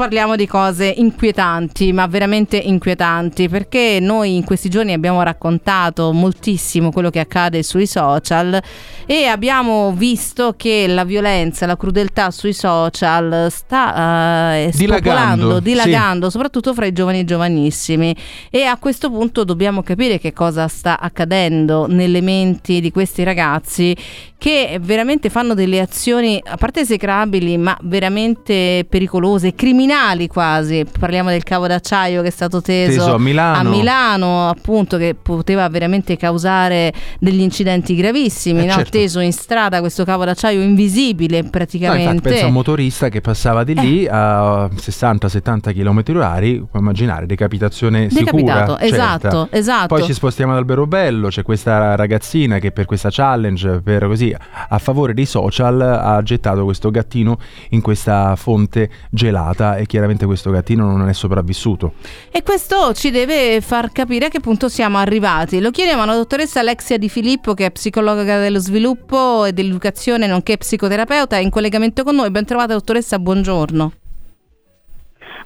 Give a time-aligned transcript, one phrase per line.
[0.00, 6.92] Parliamo di cose inquietanti, ma veramente inquietanti, perché noi in questi giorni abbiamo raccontato moltissimo
[6.92, 8.62] quello che accade sui social
[9.06, 16.30] e abbiamo visto che la violenza, la crudeltà sui social sta uh, dilagando, dilagando sì.
[16.30, 18.14] soprattutto fra i giovani e giovanissimi.
[18.50, 23.96] E a questo punto dobbiamo capire che cosa sta accadendo nelle menti di questi ragazzi
[24.38, 29.86] che veramente fanno delle azioni, a parte esecrabili, ma veramente pericolose, criminali
[30.28, 30.84] quasi.
[30.98, 33.68] Parliamo del cavo d'acciaio che è stato teso, teso a, Milano.
[33.68, 38.62] a Milano, appunto, che poteva veramente causare degli incidenti gravissimi.
[38.62, 38.72] Eh, no?
[38.72, 38.90] certo.
[38.90, 42.04] Teso in strada questo cavo d'acciaio invisibile praticamente.
[42.04, 44.08] No, infatti pensa a un motorista che passava di lì eh.
[44.10, 48.80] a 60-70 km orari, puoi immaginare, decapitazione Decapitato, sicura.
[48.80, 49.56] Esatto, certa.
[49.56, 49.94] esatto.
[49.94, 54.34] Poi ci spostiamo ad Alberobello, c'è questa ragazzina che per questa challenge, per così
[54.68, 57.38] a favore dei social ha gettato questo gattino
[57.70, 61.94] in questa fonte gelata e chiaramente questo gattino non è sopravvissuto.
[62.30, 65.60] E questo ci deve far capire a che punto siamo arrivati.
[65.60, 70.58] Lo chiediamo alla dottoressa Alexia Di Filippo che è psicologa dello sviluppo e dell'educazione nonché
[70.58, 72.30] psicoterapeuta è in collegamento con noi.
[72.30, 73.92] Ben trovata dottoressa, buongiorno.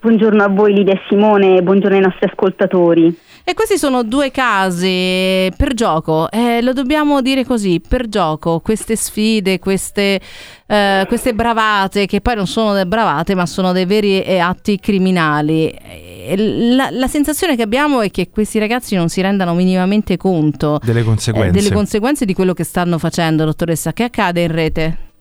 [0.02, 3.17] Buongiorno a voi Lidia e Simone, buongiorno ai nostri ascoltatori.
[3.45, 8.95] E questi sono due casi per gioco, eh, lo dobbiamo dire così, per gioco, queste
[8.95, 10.21] sfide, queste,
[10.67, 15.75] eh, queste bravate, che poi non sono delle bravate ma sono dei veri atti criminali.
[16.37, 21.03] La, la, sensazione che abbiamo è che questi ragazzi non si rendano minimamente conto delle
[21.03, 21.48] conseguenze.
[21.48, 23.93] Eh, delle conseguenze di quello che stanno facendo, dottoressa.
[23.93, 25.11] Che accade in rete?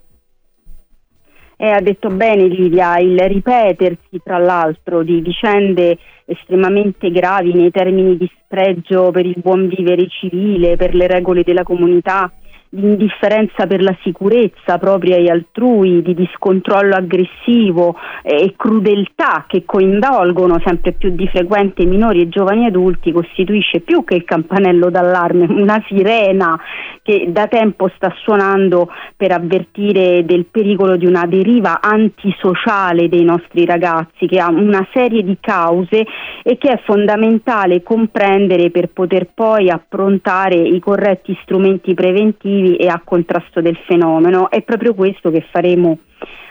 [1.64, 5.96] Eh, ha detto bene Livia, il ripetersi tra l'altro di vicende
[6.26, 11.62] estremamente gravi nei termini di spregio per il buon vivere civile, per le regole della
[11.62, 12.32] comunità,
[12.74, 20.58] di indifferenza per la sicurezza propria e altrui, di discontrollo aggressivo e crudeltà che coinvolgono
[20.64, 25.84] sempre più di frequente minori e giovani adulti costituisce più che il campanello d'allarme, una
[25.86, 26.58] sirena
[27.04, 28.88] che da tempo sta suonando
[29.18, 35.24] per avvertire del pericolo di una deriva antisociale dei nostri ragazzi che ha una serie
[35.24, 36.06] di cause
[36.42, 43.02] e che è fondamentale comprendere per poter poi approntare i corretti strumenti preventivi e a
[43.04, 44.50] contrasto del fenomeno.
[44.50, 45.98] È proprio questo che faremo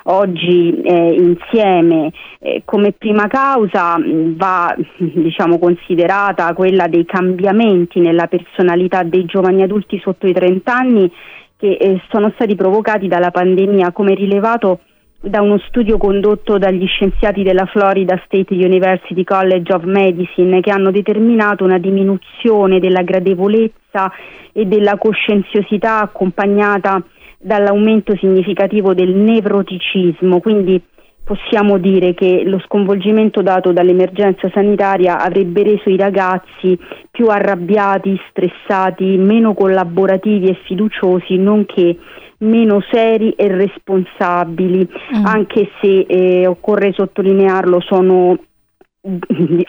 [0.05, 2.11] oggi eh, insieme.
[2.39, 9.63] Eh, come prima causa mh, va diciamo, considerata quella dei cambiamenti nella personalità dei giovani
[9.63, 11.13] adulti sotto i 30 anni
[11.57, 14.81] che eh, sono stati provocati dalla pandemia, come rilevato
[15.23, 20.91] da uno studio condotto dagli scienziati della Florida State University College of Medicine che hanno
[20.91, 24.11] determinato una diminuzione della gradevolezza
[24.53, 27.03] e della coscienziosità accompagnata
[27.39, 30.83] dall'aumento significativo del nevroticismo, quindi
[31.23, 36.79] possiamo dire che lo sconvolgimento dato dall'emergenza sanitaria avrebbe reso i ragazzi
[37.11, 41.97] più arrabbiati, stressati, meno collaborativi e fiduciosi, nonché
[42.41, 45.25] meno seri e responsabili, mm.
[45.25, 48.39] anche se eh, occorre sottolinearlo sono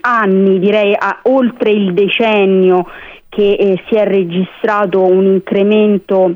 [0.01, 2.85] anni, direi a, oltre il decennio
[3.29, 6.35] che eh, si è registrato un incremento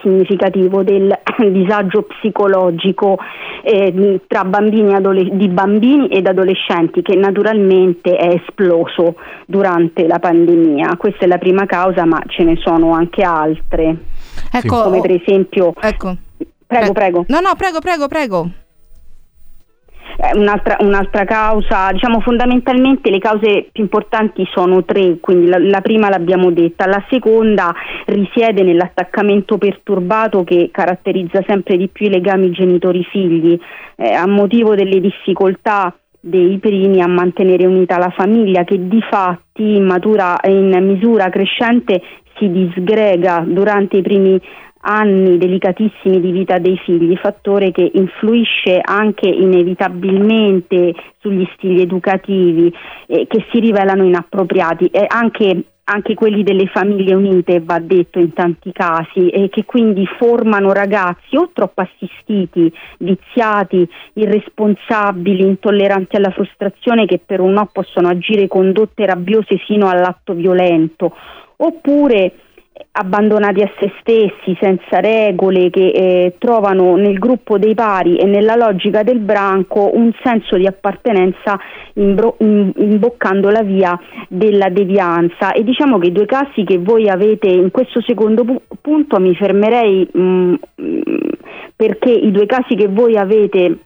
[0.00, 1.12] significativo del
[1.50, 3.18] disagio psicologico
[3.62, 9.16] eh, tra bambini adole- di bambini ed adolescenti che naturalmente è esploso
[9.46, 10.96] durante la pandemia.
[10.96, 13.96] Questa è la prima causa, ma ce ne sono anche altre.
[14.52, 16.16] Ecco, come per esempio ecco.
[16.66, 17.24] Prego, prego.
[17.28, 18.50] No, no, prego, prego, prego.
[20.20, 25.80] Eh, un'altra, un'altra, causa, diciamo fondamentalmente le cause più importanti sono tre, quindi la, la,
[25.80, 27.72] prima l'abbiamo detta, la seconda
[28.06, 33.58] risiede nell'attaccamento perturbato che caratterizza sempre di più i legami genitori-figli,
[33.96, 39.76] eh, a motivo delle difficoltà dei primi a mantenere unita la famiglia che di fatti
[39.76, 42.02] in, matura, in misura crescente
[42.38, 44.40] si disgrega durante i primi
[44.80, 52.72] anni delicatissimi di vita dei figli, fattore che influisce anche inevitabilmente sugli stili educativi
[53.06, 54.86] eh, che si rivelano inappropriati.
[54.86, 60.06] E anche anche quelli delle famiglie unite, va detto in tanti casi, e che quindi
[60.18, 68.08] formano ragazzi o troppo assistiti, viziati, irresponsabili, intolleranti alla frustrazione che per un no possono
[68.08, 71.14] agire condotte rabbiose sino all'atto violento,
[71.58, 72.32] oppure
[72.92, 78.54] abbandonati a se stessi, senza regole, che eh, trovano nel gruppo dei pari e nella
[78.54, 81.58] logica del branco un senso di appartenenza
[81.94, 85.52] imbro- imboccando la via della devianza.
[85.52, 89.34] E diciamo che i due casi che voi avete in questo secondo pu- punto mi
[89.34, 91.00] fermerei mh, mm, mm,
[91.74, 93.78] perché i due casi che voi avete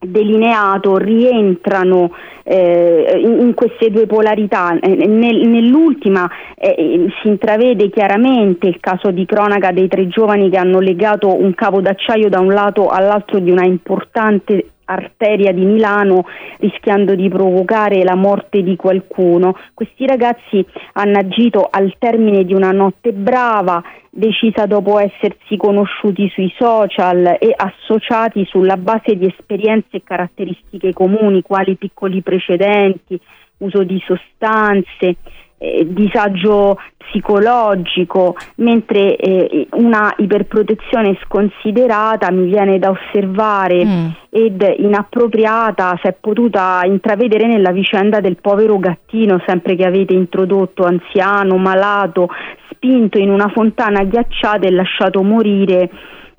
[0.00, 2.10] delineato rientrano
[2.42, 4.78] eh, in, queste due polarità.
[4.78, 10.56] Eh, nel, nell'ultima eh, si intravede chiaramente il caso di cronaca dei tre giovani che
[10.56, 16.26] hanno legato un cavo d'acciaio da un lato all'altro di una importante arteria di Milano
[16.58, 19.56] rischiando di provocare la morte di qualcuno.
[19.74, 20.64] Questi ragazzi
[20.94, 27.54] hanno agito al termine di una notte brava, decisa dopo essersi conosciuti sui social e
[27.54, 33.18] associati sulla base di esperienze e caratteristiche comuni, quali piccoli precedenti,
[33.58, 35.16] uso di sostanze,
[35.62, 44.06] eh, disagio psicologico, mentre eh, una iperprotezione sconsiderata mi viene da osservare mm.
[44.30, 50.84] ed inappropriata si è potuta intravedere nella vicenda del povero gattino, sempre che avete introdotto,
[50.84, 52.28] anziano, malato,
[52.70, 55.90] spinto in una fontana ghiacciata e lasciato morire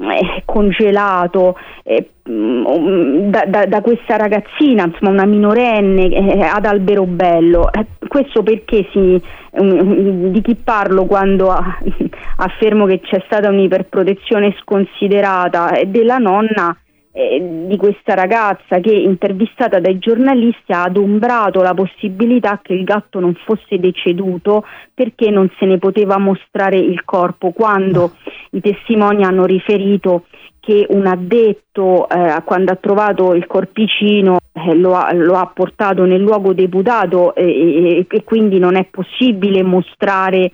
[0.10, 7.72] eh, congelato eh, mm, da, da, da, questa ragazzina, insomma una minorenne eh, ad Alberobello.
[7.72, 9.22] Eh, questo perché si,
[9.52, 11.50] um, di chi parlo quando
[12.38, 16.76] affermo che c'è stata un'iperprotezione sconsiderata della nonna
[17.14, 23.20] eh, di questa ragazza che intervistata dai giornalisti ha adombrato la possibilità che il gatto
[23.20, 28.14] non fosse deceduto perché non se ne poteva mostrare il corpo quando
[28.52, 30.26] i testimoni hanno riferito
[30.62, 36.06] che un addetto eh, quando ha trovato il corpicino eh, lo, ha, lo, ha, portato
[36.06, 40.52] nel luogo deputato e, e quindi non è possibile mostrare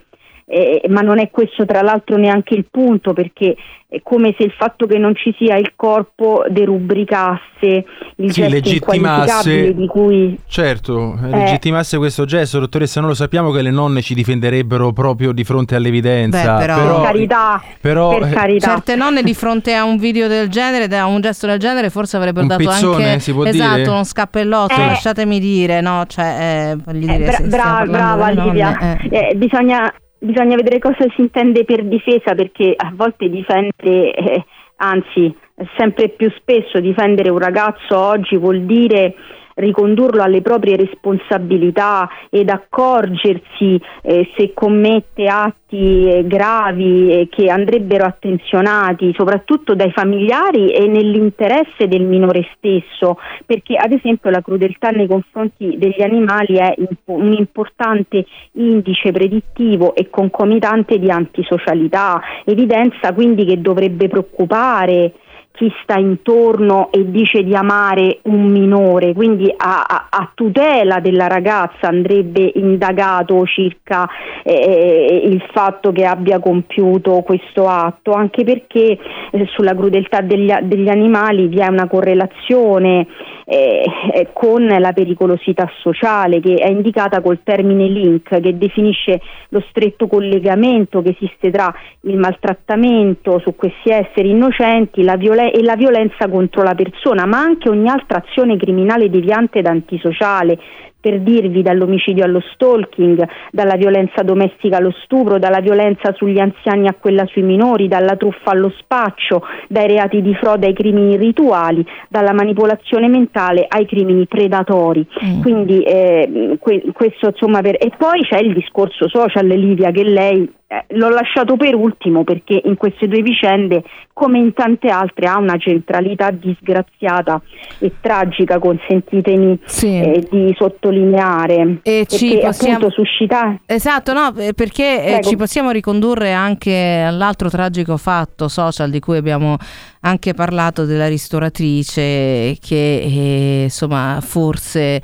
[0.50, 3.54] eh, ma non è questo tra l'altro neanche il punto perché
[3.90, 7.84] è come se il fatto che non ci sia il corpo derubricasse
[8.16, 10.38] il sì, gesto inqualificabile di cui...
[10.46, 15.32] Certo, eh, legittimasse questo gesto, dottoressa, non lo sappiamo che le nonne ci difenderebbero proprio
[15.32, 16.56] di fronte all'evidenza.
[16.56, 18.68] Beh, però, però, per carità, però per carità.
[18.68, 22.18] certe nonne di fronte a un video del genere, a un gesto del genere, forse
[22.18, 23.88] avrebbero un dato pizzone, anche si può esatto, dire?
[23.88, 26.04] uno scappellotto, eh, lasciatemi dire, no?
[26.06, 29.34] Cioè, eh, eh, dire, bra- bra- brava Livia, nonne, eh.
[29.34, 34.44] bisogna bisogna vedere cosa si intende per difesa perché a volte difendere, eh,
[34.76, 35.34] anzi
[35.76, 39.14] sempre più spesso difendere un ragazzo oggi vuol dire
[39.58, 48.04] ricondurlo alle proprie responsabilità ed accorgersi eh, se commette atti eh, gravi eh, che andrebbero
[48.04, 55.06] attenzionati soprattutto dai familiari e nell'interesse del minore stesso, perché ad esempio la crudeltà nei
[55.06, 56.74] confronti degli animali è
[57.06, 65.12] un importante indice predittivo e concomitante di antisocialità, evidenza quindi che dovrebbe preoccupare
[65.52, 71.26] chi sta intorno e dice di amare un minore, quindi a, a, a tutela della
[71.26, 74.08] ragazza andrebbe indagato circa
[74.44, 78.98] eh, il fatto che abbia compiuto questo atto, anche perché
[79.32, 83.06] eh, sulla crudeltà degli, degli animali vi è una correlazione eh,
[83.50, 90.06] eh, con la pericolosità sociale che è indicata col termine link che definisce lo stretto
[90.06, 96.28] collegamento che esiste tra il maltrattamento su questi esseri innocenti la violen- e la violenza
[96.28, 100.58] contro la persona, ma anche ogni altra azione criminale deviante ed antisociale.
[101.00, 106.96] Per dirvi dall'omicidio allo stalking, dalla violenza domestica allo stupro, dalla violenza sugli anziani a
[106.98, 112.32] quella sui minori, dalla truffa allo spaccio, dai reati di frode ai crimini rituali, dalla
[112.32, 115.06] manipolazione mentale ai crimini predatori.
[115.24, 115.40] Mm.
[115.40, 117.76] Quindi eh, que- questo insomma per...
[117.78, 122.60] e poi c'è il discorso social Livia che lei eh, l'ho lasciato per ultimo perché
[122.62, 123.82] in queste due vicende,
[124.12, 127.40] come in tante altre, ha una centralità disgraziata
[127.78, 129.98] e tragica, consentitemi sì.
[129.98, 131.78] eh, di sottolineare.
[131.80, 133.60] E ci possiamo suscitare.
[133.64, 139.16] Esatto, no, eh, perché eh, ci possiamo ricondurre anche all'altro tragico fatto social di cui
[139.16, 139.56] abbiamo
[140.00, 145.02] anche parlato della ristoratrice che eh, insomma forse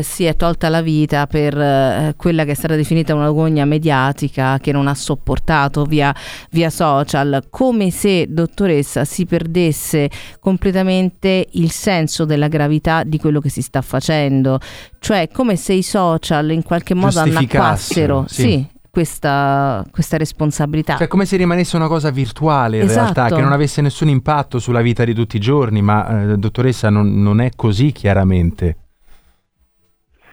[0.00, 4.72] si è tolta la vita per quella che è stata definita una gogna mediatica che
[4.72, 6.14] non ha sopportato via,
[6.50, 10.10] via social, come se dottoressa si perdesse
[10.40, 14.58] completamente il senso della gravità di quello che si sta facendo,
[14.98, 18.42] cioè come se i social in qualche modo annacquassero, sì.
[18.42, 20.96] sì questa, questa, responsabilità.
[20.96, 23.12] Cioè, come se rimanesse una cosa virtuale in esatto.
[23.12, 26.90] realtà, che non avesse nessun impatto sulla vita di tutti i giorni, ma eh, dottoressa
[26.90, 28.76] non, non è così chiaramente.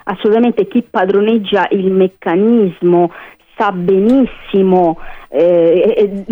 [0.04, 3.12] Assolutamente chi padroneggia il meccanismo
[3.62, 4.98] sa benissimo
[5.34, 6.24] eh,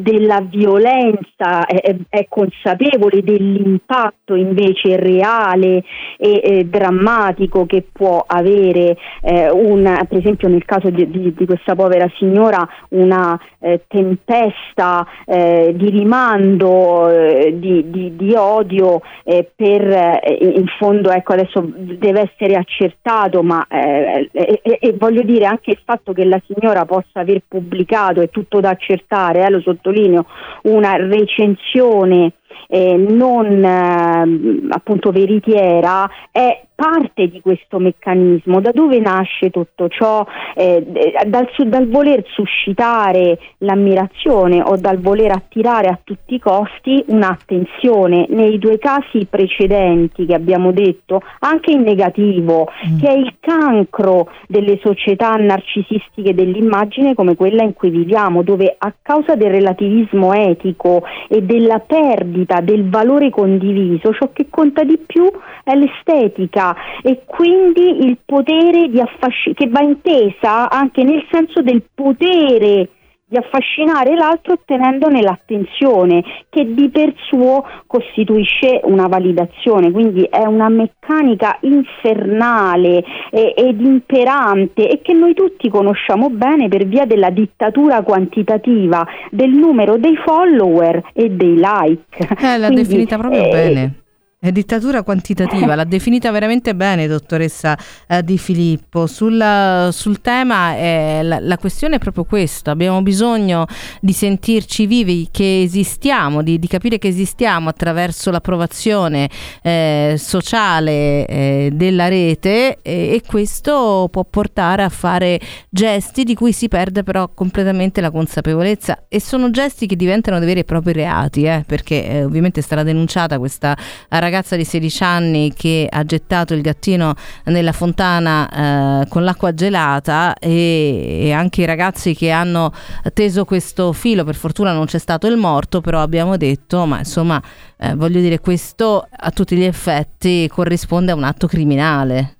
[0.00, 5.84] della violenza, è, è, consapevole dell'impatto invece reale
[6.16, 11.46] e, e drammatico che può avere eh, un, per esempio nel caso di, di, di
[11.46, 20.20] questa povera signora una eh, tempesta eh, di rimando eh, di, di, odio eh, per
[20.40, 24.28] in fondo ecco adesso deve essere accertato ma e,
[24.62, 28.70] e, voglio dire anche il fatto che la signora possa aver pubblicato è tutto da
[28.70, 30.26] accertare eh, lo sottolineo
[30.62, 32.32] una recensione
[32.68, 38.60] eh, non eh, appunto veritiera è parte di questo meccanismo.
[38.60, 40.24] Da dove nasce tutto ciò?
[40.54, 40.86] Eh,
[41.26, 48.26] dal, dal, voler suscitare l'ammirazione o dal voler attirare a tutti i costi un'attenzione.
[48.28, 52.98] Nei due casi precedenti che abbiamo detto, anche in negativo, mm.
[53.00, 58.94] che è il cancro delle società narcisistiche dell'immagine come quella in cui viviamo, dove a
[59.02, 65.30] causa del relativismo etico e della perdita del valore condiviso, ciò che conta di più
[65.64, 71.82] è l'estetica e quindi il potere di affascinare, che va intesa anche nel senso del
[71.94, 72.88] potere
[73.28, 80.70] di affascinare l'altro ottenendone l'attenzione che di per suo costituisce una validazione, quindi è una
[80.70, 88.02] meccanica infernale e, ed imperante e che noi tutti conosciamo bene per via della dittatura
[88.02, 92.06] quantitativa del numero dei follower e dei like.
[92.40, 93.94] Eh, l'ha quindi, definita proprio eh, bene.
[94.40, 97.76] È dittatura quantitativa, l'ha definita veramente bene, dottoressa
[98.06, 99.08] eh, Di Filippo.
[99.08, 103.66] Sul, sul tema eh, la, la, questione è proprio questa: abbiamo bisogno
[104.00, 109.28] di sentirci vivi, che esistiamo, di, di capire che esistiamo attraverso l'approvazione
[109.60, 116.68] eh, sociale eh, della rete e, questo può portare a fare gesti di cui si
[116.68, 121.42] perde però completamente la consapevolezza e sono gesti che diventano dei veri e propri reati,
[121.42, 123.76] eh, perché eh, ovviamente sarà denunciata questa
[124.10, 129.54] ragazza ragazza di 16 anni che ha gettato il gattino nella fontana eh, con l'acqua
[129.54, 132.70] gelata e, e, anche i ragazzi che hanno
[133.14, 137.40] teso questo filo, per fortuna non c'è stato il morto, però abbiamo detto, ma insomma
[137.78, 142.36] eh, voglio dire questo a tutti gli effetti corrisponde a un atto criminale.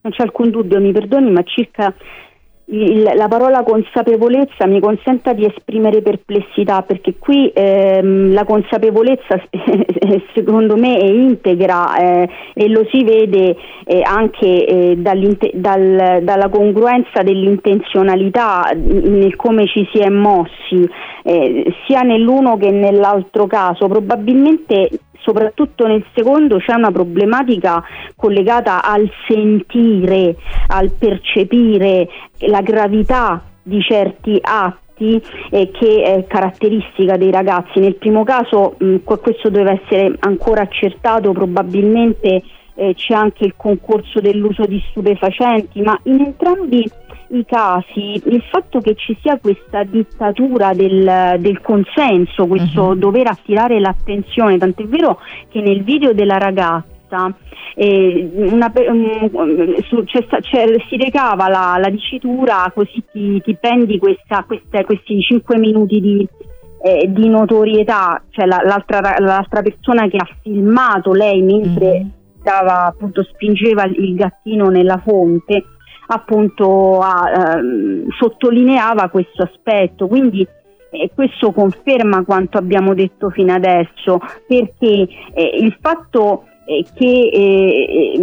[0.00, 1.94] Non c'è alcun dubbio, mi perdoni, ma circa
[2.70, 9.40] il, la parola consapevolezza mi consenta di esprimere perplessità perché qui ehm, la consapevolezza
[10.34, 17.22] secondo me è integra eh, e lo si vede eh, anche eh, dal, dalla congruenza
[17.22, 20.86] dell'intenzionalità nel come ci si è mossi
[21.22, 23.86] eh, sia nell'uno che nell'altro caso.
[23.86, 24.88] Probabilmente
[25.28, 27.84] soprattutto nel secondo c'è una problematica
[28.16, 30.36] collegata al sentire,
[30.68, 32.08] al percepire
[32.46, 35.20] la gravità di certi atti
[35.50, 37.78] eh, che è caratteristica dei ragazzi.
[37.78, 42.42] Nel primo caso mh, questo deve essere ancora accertato, probabilmente
[42.74, 46.90] eh, c'è anche il concorso dell'uso di stupefacenti, ma in entrambi
[47.30, 52.94] i casi il fatto che ci sia questa dittatura del, del consenso, questo uh-huh.
[52.94, 57.34] dover attirare l'attenzione, tant'è vero che nel video della ragazza
[57.74, 63.98] eh, una, um, su, c'è, c'è, si recava la, la, dicitura così ti, ti prendi
[63.98, 66.28] questa, questa, questi 5 minuti di,
[66.82, 72.08] eh, di notorietà, cioè la, l'altra, l'altra, persona che ha filmato lei mentre mm.
[72.40, 75.64] stava, appunto, spingeva il gattino nella fonte
[76.08, 80.06] appunto a, ehm, sottolineava questo aspetto.
[80.06, 80.46] Quindi
[80.90, 88.14] eh, questo conferma quanto abbiamo detto fino adesso, perché eh, il fatto eh, che eh,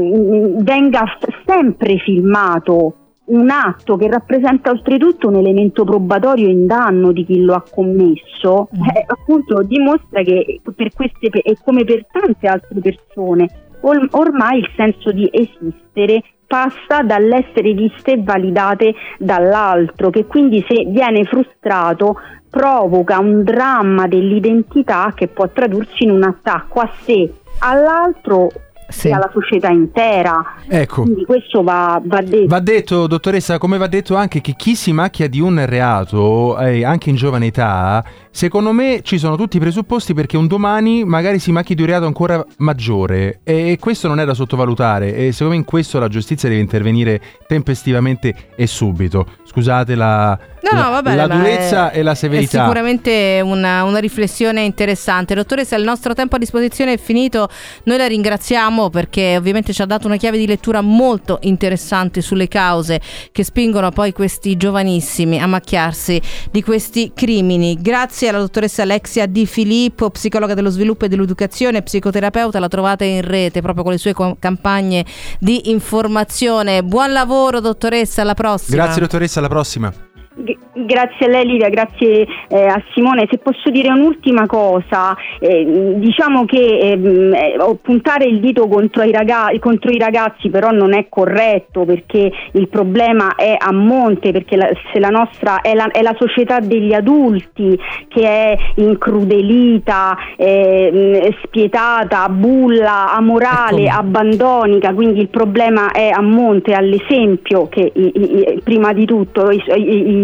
[0.57, 1.03] venga
[1.45, 7.55] sempre filmato un atto che rappresenta oltretutto un elemento probatorio in danno di chi lo
[7.55, 8.83] ha commesso, mm.
[8.83, 13.47] eh, appunto dimostra che per queste e come per tante altre persone
[13.81, 20.85] or- ormai il senso di esistere passa dall'essere viste e validate dall'altro, che quindi se
[20.85, 28.49] viene frustrato provoca un dramma dell'identità che può tradursi in un attacco a sé, all'altro
[28.87, 29.11] sì.
[29.11, 30.43] alla società intera.
[30.67, 31.03] Ecco.
[31.03, 32.47] Quindi questo va, va, detto.
[32.47, 36.83] Va detto, dottoressa, come va detto anche che chi si macchia di un reato, eh,
[36.83, 41.39] anche in giovane età, secondo me ci sono tutti i presupposti perché un domani magari
[41.39, 45.53] si macchi di un reato ancora maggiore e questo non è da sottovalutare e secondo
[45.53, 49.25] me in questo la giustizia deve intervenire tempestivamente e subito.
[49.43, 50.37] Scusate la,
[50.69, 52.59] no, no, vabbè, la durezza è, e la severità.
[52.59, 55.33] È sicuramente una, una riflessione interessante.
[55.33, 57.47] Dottoressa, il nostro tempo a disposizione è finito,
[57.83, 62.22] noi la ringraziamo ringraziamo perché ovviamente ci ha dato una chiave di lettura molto interessante
[62.22, 63.00] sulle cause
[63.32, 67.77] che spingono poi questi giovanissimi a macchiarsi di questi crimini.
[67.79, 73.22] Grazie alla dottoressa Alexia Di Filippo, psicologa dello sviluppo e dell'educazione, psicoterapeuta, la trovate in
[73.22, 75.05] rete proprio con le sue campagne
[75.39, 76.84] di informazione.
[76.84, 78.84] Buon lavoro dottoressa, alla prossima.
[78.84, 79.94] Grazie dottoressa, alla prossima.
[80.37, 83.25] Grazie a lei Livia, grazie eh, a Simone.
[83.31, 89.13] Se posso dire un'ultima cosa, eh, diciamo che ehm, eh, puntare il dito contro i,
[89.13, 94.57] ragazzi, contro i, ragazzi, però non è corretto perché il problema è a monte, perché
[94.57, 101.33] la, se la nostra è la, è la, società degli adulti che è incrudelita, ehm,
[101.43, 108.91] spietata, bulla, amorale, abbandonica, quindi il problema è a monte, all'esempio che i, i, prima
[108.91, 109.63] di tutto i,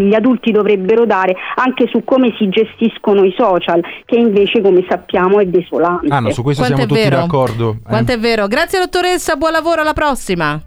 [0.01, 5.39] gli adulti dovrebbero dare anche su come si gestiscono i social, che invece come sappiamo
[5.39, 6.07] è desolante.
[6.09, 7.21] Ah, no, su questo Quanto siamo tutti vero?
[7.21, 7.77] d'accordo.
[7.83, 8.15] Quanto eh.
[8.15, 8.47] è vero.
[8.47, 10.59] Grazie dottoressa, buon lavoro, alla prossima.